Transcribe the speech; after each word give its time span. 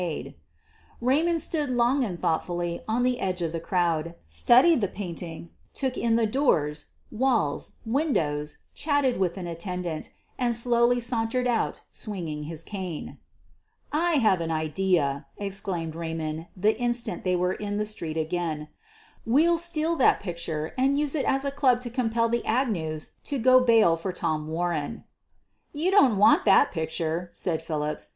QUEEN 0.01 0.09
OF 0.09 0.17
THE 0.17 0.23
BURGLAES 0.23 0.35
49 0.99 1.15
Raymond 1.19 1.41
stood 1.43 1.69
long 1.69 2.03
and 2.03 2.19
thoughtfully 2.19 2.81
on 2.87 3.03
the 3.03 3.19
edge 3.19 3.43
of 3.43 3.51
the 3.51 3.59
crowd, 3.59 4.15
studied 4.27 4.81
the 4.81 4.87
painting, 4.87 5.51
took 5.75 5.95
in 5.95 6.15
the 6.15 6.25
doors, 6.25 6.87
walls, 7.11 7.73
windows, 7.85 8.57
chatted 8.73 9.17
with 9.19 9.37
an 9.37 9.45
attendant, 9.45 10.09
and 10.39 10.55
slowly 10.55 10.99
sauntered 10.99 11.45
out, 11.45 11.81
swinging 11.91 12.45
his 12.45 12.63
cane. 12.63 13.19
"I 13.91 14.13
have 14.13 14.39
the 14.39 14.49
idea," 14.49 15.27
exclaimed 15.37 15.93
Raymond 15.95 16.47
the 16.57 16.75
instant 16.79 17.23
they 17.23 17.35
were 17.35 17.53
in 17.53 17.77
the 17.77 17.85
street 17.85 18.17
again. 18.17 18.69
"We'll 19.23 19.59
steal 19.59 19.95
that 19.97 20.19
picture 20.19 20.73
and 20.79 20.97
use 20.97 21.13
it 21.13 21.25
as 21.25 21.45
a 21.45 21.51
club 21.51 21.79
to 21.81 21.91
compel 21.91 22.27
the 22.27 22.43
Agnews 22.43 23.19
to 23.25 23.37
go 23.37 23.59
bail 23.59 23.95
for 23.97 24.11
Tom 24.11 24.47
Warren.'' 24.47 25.03
"You 25.81 25.91
don't 25.91 26.17
want 26.17 26.43
that 26.45 26.71
picture," 26.71 27.29
said 27.33 27.61
Philips. 27.61 28.09